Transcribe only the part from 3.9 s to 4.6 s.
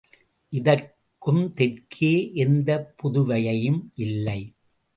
இல்லை.